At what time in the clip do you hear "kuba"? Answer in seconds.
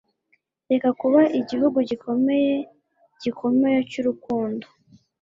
1.01-1.21